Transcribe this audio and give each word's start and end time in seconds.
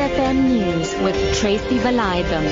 FM 0.00 0.44
News 0.48 0.94
with 1.02 1.38
Tracy 1.38 1.78
Valaydham. 1.78 2.46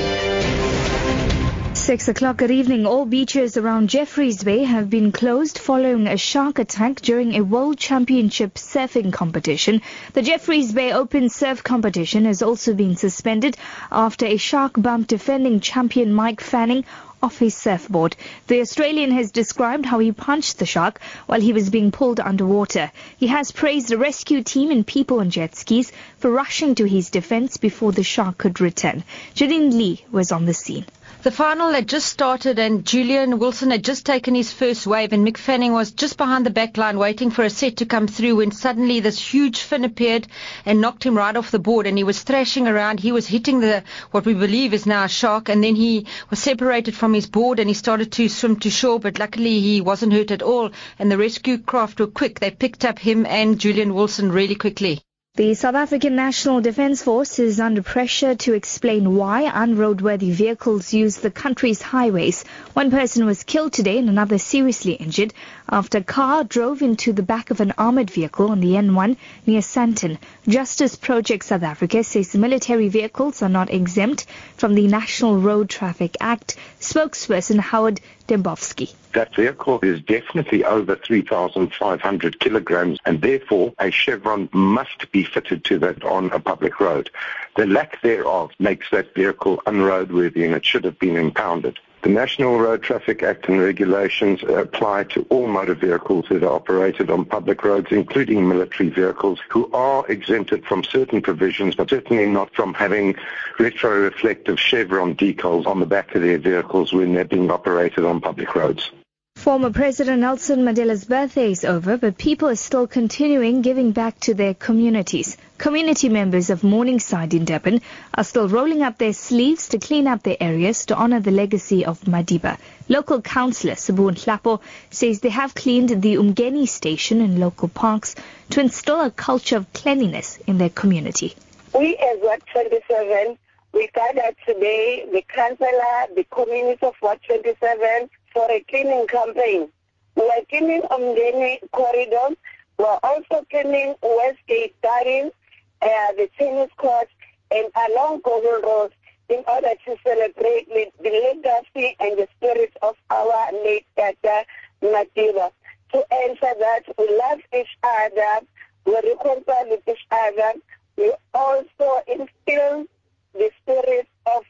Six 1.75 2.07
o'clock 2.07 2.43
at 2.43 2.51
evening. 2.51 2.85
All 2.85 3.05
beaches 3.05 3.57
around 3.57 3.89
Jeffreys 3.89 4.43
Bay 4.43 4.63
have 4.65 4.91
been 4.91 5.11
closed 5.11 5.57
following 5.57 6.05
a 6.05 6.15
shark 6.15 6.59
attack 6.59 7.01
during 7.01 7.33
a 7.33 7.41
World 7.41 7.79
Championship 7.79 8.53
surfing 8.53 9.11
competition. 9.11 9.81
The 10.13 10.21
Jeffreys 10.21 10.71
Bay 10.71 10.91
Open 10.91 11.29
Surf 11.29 11.63
competition 11.63 12.25
has 12.25 12.43
also 12.43 12.75
been 12.75 12.95
suspended 12.95 13.57
after 13.91 14.27
a 14.27 14.37
shark 14.37 14.73
bumped 14.77 15.09
defending 15.09 15.59
champion 15.59 16.13
Mick 16.13 16.41
Fanning 16.41 16.85
off 17.21 17.39
his 17.39 17.55
surfboard. 17.55 18.15
The 18.47 18.61
Australian 18.61 19.11
has 19.11 19.31
described 19.31 19.85
how 19.85 19.99
he 19.99 20.11
punched 20.11 20.59
the 20.59 20.65
shark 20.65 20.99
while 21.25 21.41
he 21.41 21.53
was 21.53 21.69
being 21.69 21.91
pulled 21.91 22.19
underwater. 22.19 22.91
He 23.17 23.27
has 23.27 23.51
praised 23.51 23.89
the 23.89 23.97
rescue 23.97 24.43
team 24.43 24.71
and 24.71 24.85
people 24.85 25.19
on 25.19 25.29
jet 25.29 25.55
skis 25.55 25.91
for 26.17 26.31
rushing 26.31 26.75
to 26.75 26.85
his 26.85 27.09
defense 27.09 27.57
before 27.57 27.91
the 27.91 28.03
shark 28.03 28.37
could 28.37 28.61
return. 28.61 29.03
Janine 29.35 29.71
Lee 29.71 30.05
was 30.11 30.31
on 30.31 30.45
the 30.45 30.53
scene. 30.53 30.85
The 31.21 31.31
final 31.31 31.73
had 31.73 31.89
just 31.89 32.07
started 32.07 32.59
and 32.59 32.85
Julian 32.85 33.39
Wilson 33.39 33.71
had 33.71 33.83
just 33.83 34.05
taken 34.05 34.35
his 34.35 34.53
first 34.53 34.87
wave 34.87 35.11
and 35.11 35.27
Mick 35.27 35.35
Fanning 35.35 35.73
was 35.73 35.91
just 35.91 36.15
behind 36.15 36.45
the 36.45 36.49
back 36.49 36.77
line 36.77 36.97
waiting 36.97 37.29
for 37.29 37.43
a 37.43 37.49
set 37.49 37.75
to 37.77 37.85
come 37.85 38.07
through 38.07 38.37
when 38.37 38.51
suddenly 38.51 39.01
this 39.01 39.19
huge 39.19 39.59
fin 39.59 39.83
appeared 39.83 40.27
and 40.65 40.79
knocked 40.79 41.03
him 41.03 41.17
right 41.17 41.35
off 41.35 41.51
the 41.51 41.59
board 41.59 41.87
and 41.87 41.97
he 41.97 42.05
was 42.05 42.23
thrashing 42.23 42.69
around. 42.69 43.01
He 43.01 43.11
was 43.11 43.27
hitting 43.27 43.59
the, 43.59 43.83
what 44.11 44.23
we 44.23 44.33
believe 44.33 44.73
is 44.73 44.85
now 44.85 45.03
a 45.03 45.09
shark 45.09 45.49
and 45.49 45.61
then 45.61 45.75
he 45.75 46.05
was 46.29 46.39
separated 46.39 46.95
from 46.95 47.13
his 47.13 47.27
board 47.27 47.59
and 47.59 47.67
he 47.67 47.73
started 47.73 48.13
to 48.13 48.29
swim 48.29 48.55
to 48.61 48.69
shore 48.69 48.97
but 48.97 49.19
luckily 49.19 49.59
he 49.59 49.81
wasn't 49.81 50.13
hurt 50.13 50.31
at 50.31 50.41
all 50.41 50.71
and 50.99 51.11
the 51.11 51.17
rescue 51.17 51.57
craft 51.57 51.99
were 51.99 52.07
quick. 52.07 52.39
They 52.39 52.51
picked 52.51 52.85
up 52.85 52.97
him 52.97 53.25
and 53.25 53.59
Julian 53.59 53.93
Wilson 53.93 54.31
really 54.31 54.55
quickly. 54.55 55.01
The 55.35 55.53
South 55.53 55.75
African 55.75 56.17
National 56.17 56.59
Defence 56.59 57.01
Force 57.03 57.39
is 57.39 57.61
under 57.61 57.81
pressure 57.81 58.35
to 58.35 58.53
explain 58.53 59.15
why 59.15 59.43
unroadworthy 59.45 60.31
vehicles 60.31 60.91
use 60.91 61.15
the 61.15 61.31
country's 61.31 61.81
highways. 61.81 62.43
One 62.73 62.91
person 62.91 63.25
was 63.25 63.43
killed 63.43 63.71
today 63.71 63.99
and 63.99 64.09
another 64.09 64.37
seriously 64.37 64.93
injured 64.93 65.33
after 65.69 65.99
a 65.99 66.03
car 66.03 66.43
drove 66.43 66.81
into 66.81 67.13
the 67.13 67.23
back 67.23 67.51
of 67.51 67.61
an 67.61 67.73
armoured 67.77 68.09
vehicle 68.09 68.49
on 68.51 68.59
the 68.59 68.73
N1 68.73 69.15
near 69.45 69.61
Sandton. 69.61 70.17
Justice 70.45 70.97
Project 70.97 71.45
South 71.45 71.63
Africa 71.63 72.03
says 72.03 72.35
military 72.35 72.89
vehicles 72.89 73.41
are 73.41 73.47
not 73.47 73.71
exempt 73.71 74.25
from 74.57 74.75
the 74.75 74.87
National 74.87 75.37
Road 75.37 75.69
Traffic 75.69 76.17
Act. 76.19 76.57
Spokesperson 76.81 77.59
Howard 77.59 78.01
Dembowski. 78.29 78.93
That 79.13 79.35
vehicle 79.35 79.79
is 79.81 80.01
definitely 80.01 80.63
over 80.63 80.95
3,500 80.95 82.39
kilograms 82.39 82.99
and 83.03 83.21
therefore 83.23 83.73
a 83.79 83.89
chevron 83.89 84.49
must 84.53 85.11
be 85.11 85.23
fitted 85.23 85.65
to 85.65 85.79
that 85.79 86.03
on 86.03 86.29
a 86.31 86.39
public 86.39 86.79
road. 86.79 87.09
The 87.57 87.65
lack 87.65 88.03
thereof 88.03 88.51
makes 88.59 88.91
that 88.91 89.15
vehicle 89.15 89.63
unroadworthy 89.65 90.45
and 90.45 90.53
it 90.53 90.63
should 90.63 90.83
have 90.83 90.99
been 90.99 91.17
impounded. 91.17 91.79
The 92.01 92.09
National 92.09 92.57
Road 92.57 92.81
Traffic 92.81 93.23
Act 93.23 93.49
and 93.49 93.59
regulations 93.59 94.41
apply 94.43 95.03
to 95.05 95.25
all 95.29 95.47
motor 95.47 95.75
vehicles 95.75 96.27
that 96.29 96.43
are 96.43 96.53
operated 96.53 97.09
on 97.09 97.25
public 97.25 97.61
roads, 97.65 97.87
including 97.91 98.47
military 98.47 98.89
vehicles, 98.89 99.41
who 99.49 99.69
are 99.73 100.07
exempted 100.07 100.65
from 100.65 100.85
certain 100.85 101.21
provisions, 101.21 101.75
but 101.75 101.89
certainly 101.89 102.25
not 102.25 102.55
from 102.55 102.73
having 102.73 103.15
retroreflective 103.57 104.57
chevron 104.57 105.13
decals 105.13 105.67
on 105.67 105.81
the 105.81 105.85
back 105.85 106.15
of 106.15 106.21
their 106.21 106.37
vehicles 106.37 106.93
when 106.93 107.13
they're 107.13 107.25
being 107.25 107.51
operated 107.51 108.05
on 108.05 108.21
public 108.21 108.55
roads. 108.55 108.91
Former 109.35 109.69
President 109.69 110.21
Nelson 110.21 110.63
Mandela's 110.63 111.03
birthday 111.03 111.51
is 111.51 111.65
over, 111.65 111.97
but 111.97 112.17
people 112.17 112.47
are 112.47 112.55
still 112.55 112.87
continuing 112.87 113.61
giving 113.61 113.91
back 113.91 114.19
to 114.21 114.33
their 114.33 114.53
communities. 114.53 115.35
Community 115.59 116.07
members 116.07 116.49
of 116.49 116.63
Morningside 116.63 117.33
in 117.33 117.43
Durban 117.43 117.81
are 118.13 118.23
still 118.23 118.47
rolling 118.47 118.81
up 118.81 118.97
their 118.97 119.11
sleeves 119.11 119.67
to 119.67 119.77
clean 119.77 120.07
up 120.07 120.23
their 120.23 120.37
areas 120.39 120.85
to 120.85 120.95
honor 120.95 121.19
the 121.19 121.31
legacy 121.31 121.83
of 121.85 121.99
Madiba. 122.05 122.57
Local 122.87 123.21
councillor 123.21 123.75
Sabu 123.75 124.09
Nhlapo 124.09 124.61
says 124.89 125.19
they 125.19 125.27
have 125.27 125.53
cleaned 125.53 126.01
the 126.01 126.15
Umgeni 126.15 126.65
station 126.65 127.19
and 127.19 127.41
local 127.41 127.67
parks 127.67 128.15
to 128.51 128.61
instill 128.61 129.01
a 129.01 129.11
culture 129.11 129.57
of 129.57 129.73
cleanliness 129.73 130.39
in 130.47 130.57
their 130.59 130.69
community. 130.69 131.35
We 131.77 131.97
as 131.97 132.19
Ward 132.21 132.41
27, 132.53 133.37
we 133.73 133.89
gathered 133.93 134.37
today, 134.45 135.09
the 135.11 135.21
councillor, 135.27 136.15
the 136.15 136.25
community 136.31 136.85
of 136.85 136.95
Ward 137.01 137.19
27, 137.27 138.09
for 138.31 138.49
a 138.49 138.61
cleaning 138.61 139.07
campaign. 139.07 139.67
We 140.15 140.23
are 140.23 140.45
cleaning 140.47 140.83
Umgeni 140.83 141.59
corridors. 141.73 142.37
We 142.77 142.85
are 142.85 142.99
also 143.03 143.45
cleaning 143.51 143.95
Westgate 144.01 144.81
Gardens, 144.81 145.33
uh, 145.81 146.11
the 146.13 146.29
tennis 146.37 146.69
courts, 146.77 147.11
and 147.51 147.67
along 147.89 148.21
Gold 148.21 148.43
Road 148.63 148.91
in 149.29 149.43
order 149.47 149.73
to 149.85 149.95
celebrate 150.03 150.67
the 150.69 150.91
legacy 151.03 151.95
and 151.99 152.17
the 152.17 152.27
spirit 152.37 152.75
of 152.81 152.95
our 153.09 153.51
late 153.51 153.85
Tata 153.95 154.45
Madiba. 154.81 155.51
To 155.93 156.13
answer 156.13 156.53
that, 156.59 156.81
we 156.97 157.17
love 157.17 157.39
each 157.55 157.77
other, 157.83 158.45
we 158.85 158.93
reconcile 158.93 159.69
with 159.69 159.87
each 159.87 160.05
other, 160.11 160.53
we 160.97 161.13
also 161.33 162.03
instill 162.07 162.85
the 163.33 163.49
spirit 163.61 164.07
of 164.35 164.43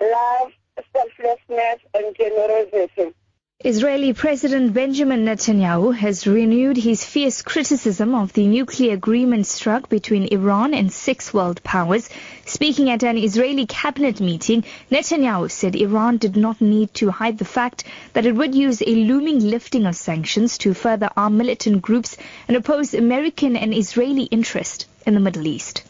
love, 0.00 0.52
selflessness, 0.92 1.80
and 1.94 2.14
generosity. 2.16 3.14
Israeli 3.62 4.14
President 4.14 4.72
Benjamin 4.72 5.26
Netanyahu 5.26 5.94
has 5.94 6.26
renewed 6.26 6.78
his 6.78 7.04
fierce 7.04 7.42
criticism 7.42 8.14
of 8.14 8.32
the 8.32 8.46
nuclear 8.46 8.94
agreement 8.94 9.46
struck 9.46 9.90
between 9.90 10.32
Iran 10.32 10.72
and 10.72 10.90
six 10.90 11.34
world 11.34 11.62
powers. 11.62 12.08
Speaking 12.46 12.88
at 12.88 13.02
an 13.02 13.18
Israeli 13.18 13.66
cabinet 13.66 14.18
meeting, 14.18 14.64
Netanyahu 14.90 15.50
said 15.50 15.76
Iran 15.76 16.16
did 16.16 16.38
not 16.38 16.62
need 16.62 16.94
to 16.94 17.10
hide 17.10 17.36
the 17.36 17.44
fact 17.44 17.84
that 18.14 18.24
it 18.24 18.34
would 18.34 18.54
use 18.54 18.80
a 18.80 18.94
looming 18.94 19.40
lifting 19.40 19.84
of 19.84 19.94
sanctions 19.94 20.56
to 20.56 20.72
further 20.72 21.10
arm 21.14 21.36
militant 21.36 21.82
groups 21.82 22.16
and 22.48 22.56
oppose 22.56 22.94
American 22.94 23.58
and 23.58 23.74
Israeli 23.74 24.22
interest 24.22 24.86
in 25.04 25.12
the 25.12 25.20
Middle 25.20 25.46
East. 25.46 25.82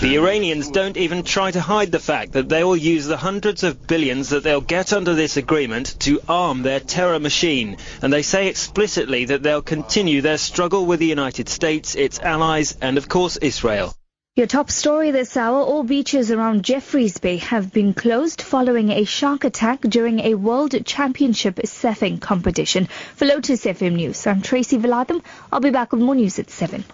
The 0.00 0.16
Iranians 0.16 0.70
don't 0.70 0.96
even 0.96 1.22
try 1.22 1.50
to 1.50 1.60
hide 1.60 1.92
the 1.92 1.98
fact 1.98 2.32
that 2.32 2.48
they 2.48 2.62
will 2.64 2.76
use 2.76 3.06
the 3.06 3.16
hundreds 3.16 3.62
of 3.62 3.86
billions 3.86 4.30
that 4.30 4.42
they'll 4.42 4.60
get 4.60 4.92
under 4.92 5.14
this 5.14 5.36
agreement 5.36 5.94
to 6.00 6.20
arm 6.28 6.62
their 6.62 6.80
terror 6.80 7.18
machine. 7.18 7.76
And 8.02 8.12
they 8.12 8.22
say 8.22 8.48
explicitly 8.48 9.26
that 9.26 9.42
they'll 9.42 9.62
continue 9.62 10.20
their 10.20 10.36
struggle 10.36 10.84
with 10.84 11.00
the 11.00 11.06
United 11.06 11.48
States, 11.48 11.94
its 11.94 12.18
allies, 12.18 12.76
and 12.82 12.98
of 12.98 13.08
course 13.08 13.36
Israel. 13.36 13.94
Your 14.36 14.48
top 14.48 14.68
story 14.68 15.12
this 15.12 15.36
hour, 15.36 15.62
all 15.62 15.84
beaches 15.84 16.32
around 16.32 16.64
Jeffreys 16.64 17.18
Bay 17.18 17.36
have 17.36 17.72
been 17.72 17.94
closed 17.94 18.42
following 18.42 18.90
a 18.90 19.04
shark 19.04 19.44
attack 19.44 19.80
during 19.82 20.18
a 20.18 20.34
World 20.34 20.74
Championship 20.84 21.54
surfing 21.64 22.20
competition. 22.20 22.88
For 23.14 23.26
Lotus 23.26 23.64
FM 23.64 23.94
News, 23.94 24.26
I'm 24.26 24.42
Tracy 24.42 24.76
Valaydham. 24.76 25.22
I'll 25.52 25.60
be 25.60 25.70
back 25.70 25.92
with 25.92 26.00
more 26.02 26.16
news 26.16 26.40
at 26.40 26.50
7. 26.50 26.84